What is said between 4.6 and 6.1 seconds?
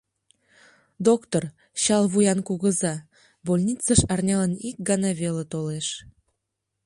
ик гана веле толеш.